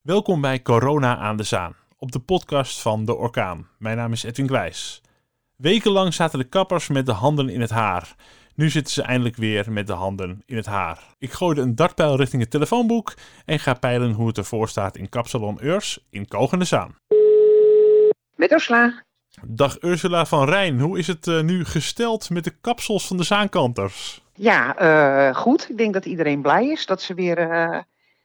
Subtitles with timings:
[0.00, 3.68] Welkom bij Corona aan de Zaan, op de podcast van De Orkaan.
[3.78, 5.02] Mijn naam is Edwin Kwijs.
[5.56, 8.14] Wekenlang zaten de kappers met de handen in het haar.
[8.54, 11.14] Nu zitten ze eindelijk weer met de handen in het haar.
[11.18, 15.08] Ik gooide een dartpijl richting het telefoonboek en ga peilen hoe het ervoor staat in
[15.08, 16.94] kapsalon Urs in Kogende Zaan.
[18.34, 19.04] Met Ursula.
[19.46, 23.22] Dag Ursula van Rijn, hoe is het eh, nu gesteld met de kapsels van de
[23.22, 24.22] Zaankanters?
[24.34, 25.70] Ja, eh, goed.
[25.70, 27.78] Ik denk dat iedereen blij is dat ze weer, eh,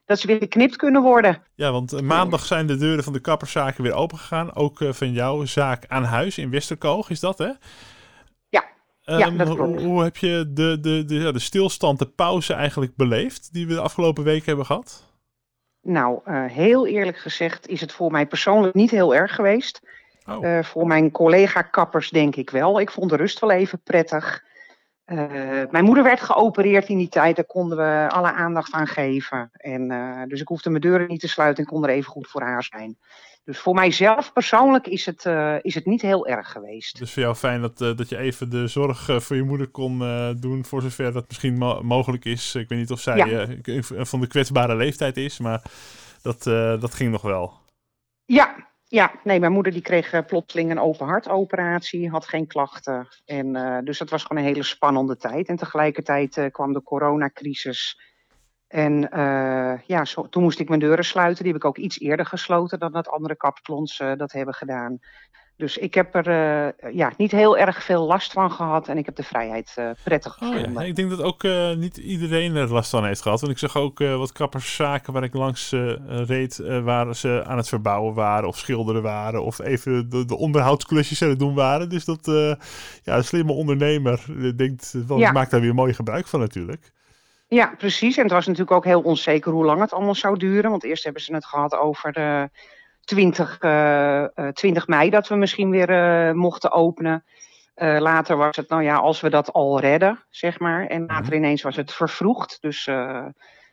[0.05, 1.41] dat ze weer geknipt kunnen worden.
[1.55, 4.55] Ja, want eh, maandag zijn de deuren van de kapperszaken weer opengegaan.
[4.55, 7.49] Ook eh, van jouw zaak aan huis in Westerkoog is dat, hè?
[8.49, 8.63] Ja,
[9.01, 9.81] ja, Ehm, dat hoe- klopt.
[9.81, 13.73] Hoe heb je de, de, de, ja, de stilstand, de pauze eigenlijk beleefd die we
[13.73, 15.03] de afgelopen week hebben gehad?
[15.81, 19.79] Nou, eh, heel eerlijk gezegd is het voor mij persoonlijk niet heel erg geweest.
[20.27, 22.79] Oh, voor mijn collega-kappers denk ik wel.
[22.79, 24.43] Ik vond de rust wel even prettig.
[25.05, 25.17] Eh,
[25.71, 27.35] mijn moeder werd geopereerd in die tijd.
[27.35, 29.49] Daar konden we alle aandacht aan geven.
[29.53, 32.27] En, eh, dus ik hoefde mijn deuren niet te sluiten en kon er even goed
[32.27, 32.97] voor haar zijn.
[33.43, 36.99] Dus voor mijzelf persoonlijk is het, eh, is het niet heel erg geweest.
[36.99, 39.99] dus voor jou fijn dat, dat je even de zorg voor je moeder kon
[40.39, 42.55] doen, voor zover dat misschien mo- mogelijk is.
[42.55, 43.47] Ik weet niet of zij Ja.
[44.05, 45.61] van de kwetsbare leeftijd is, maar
[46.21, 46.43] dat,
[46.81, 47.53] dat ging nog wel.
[48.25, 48.55] Ja,
[48.95, 49.13] ja.
[49.23, 53.07] Nee, mijn moeder die kreeg eh, plotseling een open hartoperatie, had geen klachten.
[53.25, 55.47] En, eh, dus dat was gewoon een hele spannende tijd.
[55.47, 57.99] En tegelijkertijd eh, kwam de coronacrisis.
[58.67, 59.09] En
[59.85, 61.43] ja, zo, toen moest ik mijn deuren sluiten.
[61.43, 64.99] Die heb ik ook iets eerder gesloten dan dat andere kapsalons dat hebben gedaan.
[65.57, 69.05] Dus ik heb er eh, ja, niet heel erg veel last van gehad en ik
[69.05, 70.73] heb de vrijheid eh, prettig Oh gevonden.
[70.73, 73.39] ja, ik denk dat ook eh, niet iedereen er last van heeft gehad.
[73.41, 75.73] Want ik zag ook wat kapperszaken waar ik langs
[76.07, 81.21] reed, waar ze aan het verbouwen waren of schilderen waren of even de, de onderhoudsklusjes
[81.21, 81.89] aan het doen waren.
[81.89, 82.25] Dus dat,
[83.03, 84.23] ja, een slimme ondernemer
[84.55, 85.31] denkt, wel, Ja.
[85.31, 86.91] maakt daar weer mooi gebruik van natuurlijk.
[87.47, 88.17] Ja, precies.
[88.17, 90.69] En het was natuurlijk ook heel onzeker hoe lang het allemaal zou duren.
[90.69, 92.49] Want eerst hebben ze het gehad over de
[93.05, 97.23] 20, eh, eh, 20 mei dat we misschien weer eh, mochten openen.
[97.73, 100.87] Eh, later was het, nou ja, als we dat al redden, zeg maar.
[100.87, 102.57] En later ineens was het vervroegd.
[102.61, 103.25] Dus, eh,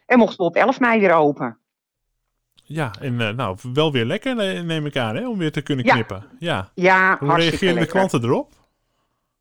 [0.06, 1.58] en mochten we op 11 mei weer open.
[2.64, 5.62] Ja, en eh, nou, wel weer lekker ne- neem ik aan, hè, om weer te
[5.62, 6.24] kunnen knippen.
[6.38, 6.70] Ja.
[6.74, 8.50] Ja, Hoe hartstikke reageren de klanten erop?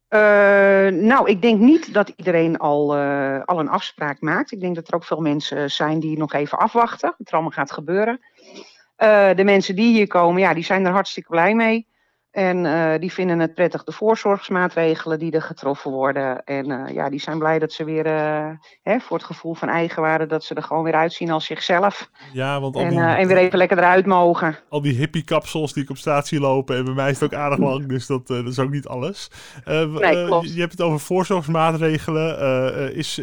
[0.07, 4.51] Eh, nou, ik denk niet dat iedereen al, eh, al een afspraak maakt.
[4.51, 7.51] Ik denk dat er ook veel mensen zijn die nog even afwachten wat er allemaal
[7.51, 8.19] gaat gebeuren.
[9.01, 11.87] Eh, de mensen die hier komen, ja, die zijn er hartstikke blij mee.
[12.31, 16.43] En eh, die vinden het prettig, de voorzorgsmaatregelen die er getroffen worden.
[16.43, 18.05] En eh, ja, die zijn blij dat ze weer,
[18.81, 22.09] hè, voor het gevoel van eigenwaarde, dat ze er gewoon weer uitzien als zichzelf.
[22.33, 24.57] Ja, want al En, die, en weer even lekker eruit mogen.
[24.69, 26.77] al die hippie kapsels die ik op straat zie lopen.
[26.77, 29.31] En bij mij is het ook aardig lang, dus dat, dat is ook niet alles.
[29.65, 30.53] Nee, klopt.
[30.53, 32.95] je hebt het over voorzorgsmaatregelen.
[32.95, 33.21] Is,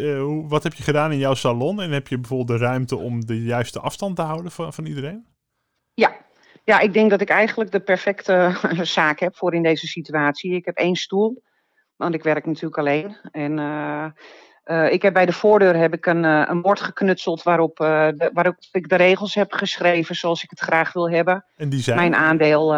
[0.49, 1.81] wat heb je gedaan in jouw salon?
[1.81, 5.37] En heb je bijvoorbeeld de ruimte om de juiste afstand te houden van, van iedereen?
[5.99, 6.17] Ja.
[6.65, 10.55] ja, ik denk dat ik eigenlijk de perfecte zaak heb voor in deze situatie.
[10.55, 11.43] Ik heb één stoel,
[11.97, 13.17] want ik werk natuurlijk alleen.
[13.31, 14.07] En eh,
[14.65, 18.31] eh, ik heb bij de voordeur heb ik een, eh, een bord geknutseld waarop, de,
[18.33, 21.45] waarop ik de regels heb geschreven zoals ik het graag wil hebben.
[21.57, 21.97] En die zijn?
[21.97, 22.73] Mijn aandeel,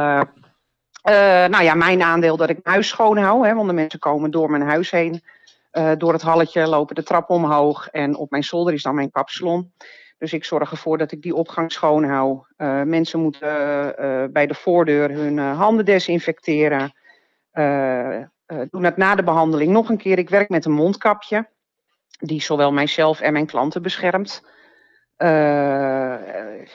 [1.49, 3.47] nou ja, mijn aandeel dat ik mijn huis schoon hou.
[3.47, 5.23] Hè, want de mensen komen door mijn huis heen.
[5.99, 7.89] door het halletje lopen de trap omhoog.
[7.89, 9.73] En op mijn zolder is dan mijn kapsalon.
[10.21, 12.41] Dus ik zorg ervoor dat ik die opgang schoon hou.
[12.57, 16.93] Eh, mensen moeten eh, eh, bij de voordeur hun handen desinfecteren.
[18.71, 20.19] Doen dat na de behandeling nog een keer.
[20.19, 21.49] Ik werk met een mondkapje.
[22.19, 24.43] Die zowel mijzelf en mijn klanten beschermt.
[25.21, 26.17] Eh,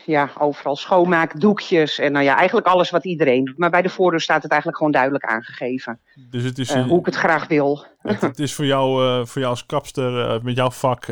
[0.05, 3.57] ja, overal schoonmaakdoekjes en nou ja, eigenlijk alles wat iedereen doet.
[3.57, 5.99] Maar bij de voordeur staat het eigenlijk gewoon duidelijk aangegeven.
[6.29, 7.85] Dus het is, eh, hoe ik het graag wil.
[8.01, 11.05] het, het is voor jou, eh, voor jou als kapster met jouw vak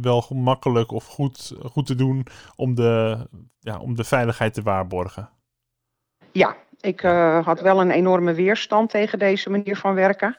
[0.00, 3.18] wel makkelijk of goed, goed te doen om de,
[3.60, 5.30] ja, om de veiligheid te waarborgen.
[6.32, 7.00] Ja, ik
[7.44, 10.38] had wel een enorme weerstand tegen deze manier van werken.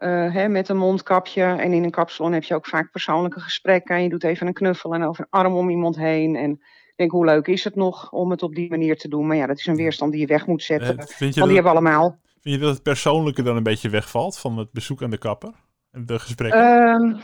[0.00, 3.96] Eh, hè, met een mondkapje en in een kapsalon heb je ook vaak persoonlijke gesprekken.
[3.96, 6.36] En je doet even een knuffel en over een arm om iemand heen.
[6.36, 9.26] En ik denk, hoe leuk is het nog om het op die manier te doen?
[9.26, 10.98] Maar ja, dat is een weerstand die je weg moet zetten.
[10.98, 12.18] Eh, vind, je Want die dat, hebben we allemaal.
[12.40, 15.52] vind je dat het persoonlijke dan een beetje wegvalt van het bezoek aan de kapper?
[15.90, 16.60] En de gesprekken?
[16.60, 17.20] Ehm,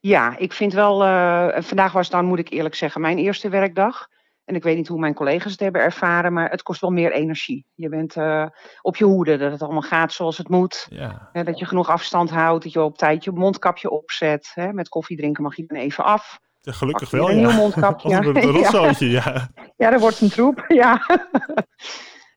[0.00, 1.04] ja, ik vind wel.
[1.04, 4.08] eh, vandaag was dan, moet ik eerlijk zeggen, mijn eerste werkdag.
[4.46, 7.12] En ik weet niet hoe mijn collega's het hebben ervaren, maar het kost wel meer
[7.12, 7.64] energie.
[7.74, 8.46] Je bent eh,
[8.80, 10.86] op je hoede dat het allemaal gaat zoals het moet.
[10.90, 11.28] ja.
[11.32, 14.50] Hè, dat je genoeg afstand houdt, dat je op tijd je mondkapje opzet.
[14.54, 16.38] Hè, met koffie drinken mag je dan even af.
[16.60, 17.46] Ja, Gelukkig wel, een ja.
[17.46, 18.14] nieuw mondkapje.
[18.16, 19.22] Het een Ja.
[19.22, 19.48] ja.
[19.76, 20.64] Ja, dat wordt een troep.
[20.82, 21.06] Ja,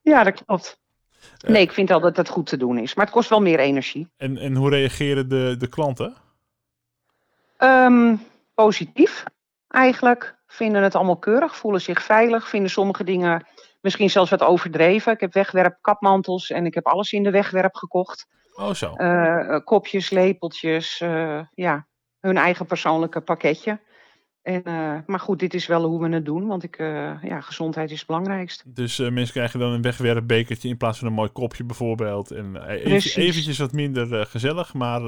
[0.02, 0.80] ja dat klopt.
[1.48, 2.96] Nee, ik vind wel dat het goed te doen is.
[2.96, 4.08] Maar het kost wel meer energie.
[4.18, 6.16] En, en hoe reageren de, de klanten?
[7.58, 8.16] Ehm,
[8.54, 9.24] positief.
[9.70, 10.38] Eigenlijk.
[10.48, 13.48] Vinden het allemaal keurig, voelen zich veilig, vinden sommige dingen
[13.82, 15.14] misschien zelfs wat overdreven.
[15.14, 18.28] Ik heb wegwerp kapmantels en ik heb alles in de wegwerp gekocht.
[18.56, 18.94] Oh zo.
[18.98, 21.88] Uh, kopjes, lepeltjes, uh, ja,
[22.20, 23.80] hun eigen persoonlijke pakketje.
[24.42, 26.78] En, uh, maar goed, dit is wel hoe we het doen, want ik,
[27.22, 28.76] ja, gezondheid is het belangrijkst.
[28.76, 32.32] Dus mensen krijgen dan een wegwerpbekertje in plaats van een mooi kopje bijvoorbeeld.
[32.32, 35.02] En even, eventjes wat minder gezellig, maar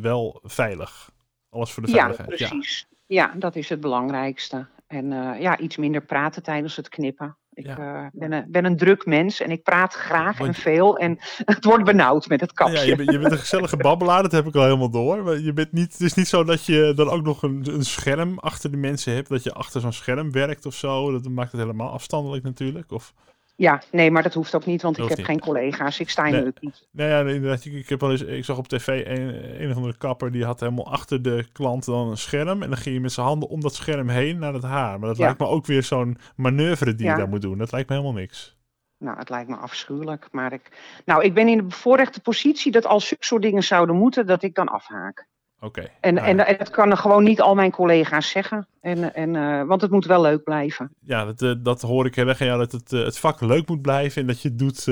[0.00, 1.10] wel veilig.
[1.50, 2.38] Alles voor de veiligheid.
[2.38, 2.86] Ja, precies.
[2.88, 4.66] Ja, ja dat is het belangrijkste.
[4.86, 5.10] En
[5.40, 7.36] ja, iets minder praten tijdens het knippen.
[7.54, 7.78] Ik ja.
[7.78, 10.98] uh, ben, een, ben, een, druk mens en ik praat graag en veel.
[10.98, 12.74] En het wordt benauwd met het kapje.
[12.76, 15.40] Ja, je, bent, je bent een gezellige babbelaar, dat heb ik al helemaal door.
[15.40, 18.38] Je bent niet, het is niet zo dat je dan ook nog een, een scherm
[18.38, 19.28] achter de mensen hebt.
[19.28, 21.12] Dat je achter zo'n scherm werkt of zo.
[21.12, 22.90] Dat maakt het helemaal afstandelijk natuurlijk.
[22.92, 23.14] Of...
[23.62, 26.00] Ja, nee, maar dat hoeft ook niet, want ik heb geen collega's.
[26.00, 26.88] Ik sta in nee, niet.
[26.90, 27.64] Nee, ja, inderdaad.
[27.64, 30.60] Ik, heb wel eens, ik zag op tv een, een of andere kapper die had
[30.60, 32.62] helemaal achter de klant dan een scherm.
[32.62, 34.98] En dan ging je met zijn handen om dat scherm heen naar het haar.
[34.98, 35.24] Maar dat Ja.
[35.24, 37.12] lijkt me ook weer zo'n manoeuvre die Ja.
[37.12, 37.58] je daar moet doen.
[37.58, 38.56] Dat lijkt me helemaal niks.
[38.98, 40.28] Nou, het lijkt me afschuwelijk.
[40.30, 40.70] Maar ik,
[41.04, 44.42] nou, ik ben in de bevoorrechte positie dat als zulke soort dingen zouden moeten, dat
[44.42, 45.26] ik dan afhaak.
[45.62, 45.88] Oké.
[46.00, 46.46] En, Nou en, ja.
[46.46, 48.66] en dat kan gewoon niet al mijn collega's zeggen.
[48.80, 50.94] En, en, eh, want het moet wel leuk blijven.
[51.00, 52.38] Ja, dat, eh, dat hoor ik heel erg.
[52.38, 54.86] Ja, dat het, eh, het vak leuk moet blijven en dat je het doet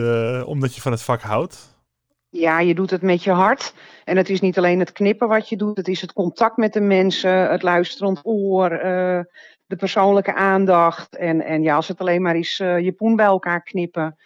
[0.47, 1.79] omdat je van het vak houdt.
[2.29, 3.75] Ja, je doet het met je hart.
[4.05, 6.73] En het is niet alleen het knippen wat je doet, het is het contact met
[6.73, 8.69] de mensen, het luisterend oor,
[9.71, 11.17] de persoonlijke aandacht.
[11.17, 14.17] En, en ja, als het alleen maar is eh, je poen bij elkaar knippen.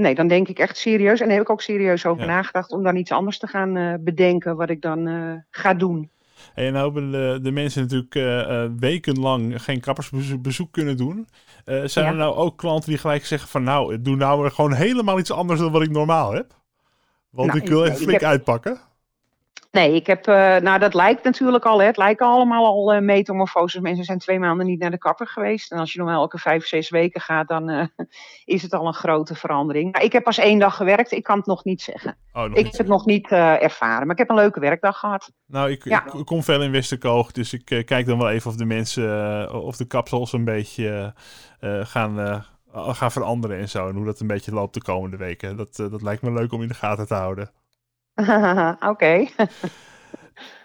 [0.00, 1.20] Nee, dan denk ik echt serieus.
[1.20, 2.30] En daar heb ik ook serieus over Ja.
[2.30, 6.10] nagedacht om dan iets anders te gaan eh, bedenken wat ik dan eh, ga doen.
[6.54, 11.28] En nou hebben de, de mensen natuurlijk eh, wekenlang geen kappersbezoek kunnen doen.
[11.64, 12.10] Zijn Ja.
[12.10, 15.30] er nou ook klanten die gelijk zeggen van nou, ik doe nou gewoon helemaal iets
[15.32, 16.54] anders dan wat ik normaal heb?
[17.30, 18.78] Want Nou, ik wil even flink heb- uitpakken.
[19.70, 21.86] Nee, ik heb, eh, nou dat lijkt natuurlijk al, hè.
[21.86, 23.80] het lijken allemaal al eh metamorfoses.
[23.80, 25.72] Mensen zijn twee maanden niet naar de kapper geweest.
[25.72, 27.86] En als je normaal elke vijf, zes weken gaat, dan eh,
[28.44, 29.92] is het al een grote verandering.
[29.92, 32.16] Maar ik heb pas één dag gewerkt, ik kan het nog niet zeggen.
[32.32, 32.64] Oh, nog Ik niet.
[32.66, 35.32] heb het nog niet ervaren, maar ik heb een leuke werkdag gehad.
[35.46, 36.06] Nou, ik, Ja.
[36.06, 39.52] ik, ik kom veel in Westerkoog, dus ik kijk dan wel even of de mensen,
[39.62, 41.14] of de kapsels een beetje
[41.82, 43.88] gaan, gaan veranderen en zo.
[43.88, 45.56] En hoe dat een beetje loopt de komende weken.
[45.56, 47.50] Dat, dat lijkt me leuk om in de gaten te houden.
[48.90, 49.26] Oké.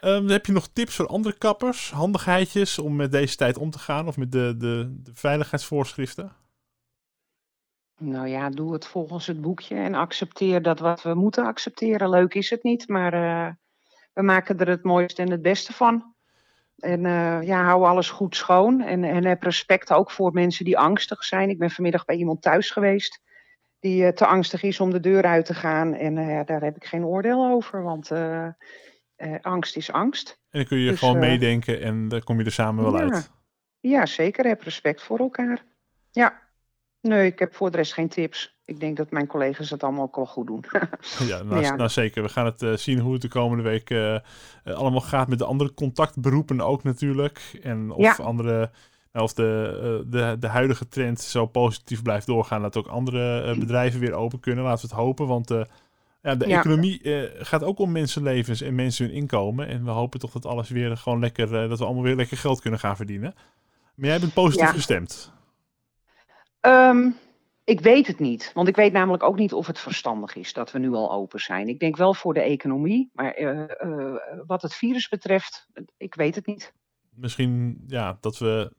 [0.02, 3.80] Ehm, heb je nog tips voor andere kappers, handigheidjes om met deze tijd om te
[3.80, 6.31] gaan of met de, de, de veiligheidsvoorschriften?
[7.98, 12.10] Nou ja, doe het volgens het boekje en accepteer dat wat we moeten accepteren.
[12.10, 13.54] Leuk is het niet, maar eh,
[14.13, 16.13] we maken er het mooiste en het beste van.
[16.78, 20.78] En eh, ja, hou alles goed schoon en, en heb respect ook voor mensen die
[20.78, 21.50] angstig zijn.
[21.50, 23.22] Ik ben vanmiddag bij iemand thuis geweest
[23.86, 25.94] die eh, te angstig is om de deur uit te gaan.
[25.94, 28.48] En eh, daar heb ik geen oordeel over, want eh,
[29.42, 30.30] angst is angst.
[30.50, 33.04] En dan kun je Dus, gewoon meedenken en dan kom je er samen wel Ja.
[33.04, 33.32] uit.
[33.80, 34.46] Ja, zeker.
[34.46, 35.66] Heb respect voor elkaar.
[36.12, 36.42] Ja.
[37.02, 38.58] Nee, ik heb voor de rest geen tips.
[38.66, 40.64] Ik denk dat mijn collega's het allemaal ook wel goed doen.
[41.30, 41.76] Ja, nou, Ja.
[41.76, 42.24] nou zeker.
[42.24, 44.20] We gaan het zien hoe het de komende week
[44.64, 47.60] allemaal gaat met de andere contactberoepen ook natuurlijk.
[47.64, 48.24] En of, Ja.
[48.24, 48.72] andere,
[49.21, 52.62] of de, eh, de, de huidige trend zo positief blijft doorgaan.
[52.62, 54.63] Dat ook andere eh, bedrijven weer open kunnen.
[54.63, 55.27] Laten we het hopen.
[55.27, 55.62] Want eh,
[56.21, 56.59] ja, de Ja.
[56.59, 57.00] economie
[57.38, 59.67] gaat ook om mensenlevens en mensen hun inkomen.
[59.67, 62.62] En we hopen toch dat alles weer gewoon lekker, dat we allemaal weer lekker geld
[62.62, 63.33] kunnen gaan verdienen.
[63.95, 64.73] Maar jij bent positief Ja.
[64.73, 65.33] gestemd.
[66.59, 67.09] Ehm,
[67.63, 68.51] ik weet het niet.
[68.53, 71.39] Want ik weet namelijk ook niet of het verstandig is dat we nu al open
[71.39, 71.67] zijn.
[71.67, 73.10] Ik denk wel voor de economie.
[73.13, 73.36] Maar
[74.48, 75.67] wat het virus betreft,
[75.98, 76.74] ik weet het niet.
[77.10, 78.72] misschien ja, dat we.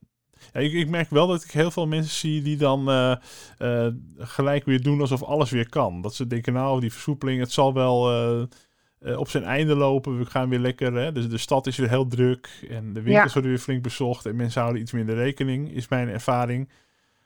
[0.52, 3.16] Ja, ik, ik merk wel dat ik heel veel mensen zie die dan eh,
[3.59, 6.00] eh, gelijk weer doen alsof alles weer kan.
[6.00, 8.11] Dat ze denken, nou, die versoepeling, het zal wel
[9.00, 10.19] eh, op zijn einde lopen.
[10.19, 10.95] We gaan weer lekker.
[10.95, 11.12] Hè?
[11.12, 14.26] Dus de stad is weer heel druk en de winkels worden weer flink bezocht.
[14.26, 16.69] En mensen houden iets minder rekening, is mijn ervaring.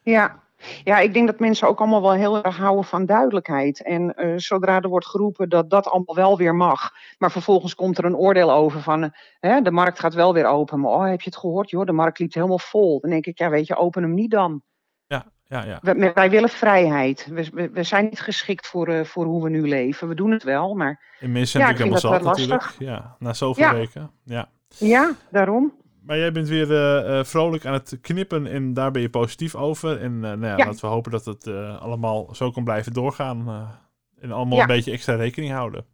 [0.03, 0.43] Ja.
[0.85, 3.83] Ja, ik denk dat mensen ook allemaal wel heel erg houden van duidelijkheid.
[3.83, 7.99] En eh, zodra er wordt geroepen dat dat allemaal wel weer mag, maar vervolgens komt
[7.99, 10.81] er een oordeel over van, hè, de markt gaat wel weer open.
[10.81, 11.71] Maar oh, heb je het gehoord?
[11.71, 13.01] Joh, de markt liep helemaal vol.
[13.01, 14.63] Dan denk ik, ja, weet je, open hem niet dan.
[15.07, 15.79] Ja, ja, ja.
[15.83, 17.27] Wij, wij willen vrijheid.
[17.31, 20.09] We, we, we zijn niet geschikt voor, eh, voor hoe we nu leven.
[20.09, 22.75] We doen het wel, maar En mensen Ja, ik vind helemaal dat natuurlijk.
[22.79, 23.75] Ja, na zoveel Ja.
[23.75, 24.11] weken.
[24.25, 24.49] Ja.
[24.79, 25.73] ja, daarom.
[26.03, 29.55] Maar jij bent weer eh, eh, vrolijk aan het knippen en daar ben je positief
[29.55, 30.01] over.
[30.01, 30.65] En eh, nou ja, Ja.
[30.67, 31.47] laten we hopen dat het
[31.81, 33.69] allemaal zo kan blijven doorgaan.
[34.21, 34.63] en allemaal Ja.
[34.63, 35.85] een beetje extra rekening houden.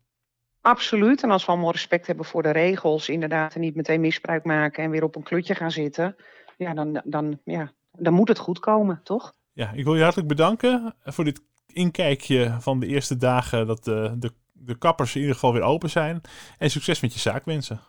[0.60, 1.22] Absoluut.
[1.22, 4.84] En als we allemaal respect hebben voor de regels, inderdaad, en niet meteen misbruik maken
[4.84, 6.16] en weer op een klutje gaan zitten,
[6.56, 9.32] ja, dan, dan, ja, dan moet het goed komen, toch?
[9.52, 14.14] Ja, ik wil je hartelijk bedanken voor dit inkijkje van de eerste dagen dat de,
[14.18, 16.20] de, de kappers in ieder geval weer open zijn.
[16.58, 17.80] En succes met je zaak wensen.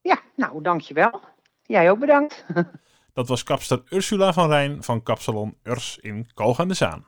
[0.00, 1.20] Ja, nou, dankjewel.
[1.66, 2.44] Jij ook bedankt.
[3.12, 7.04] Dat was kapster Ursula van Rijn van kapsalon Urs in Koog de Zaan.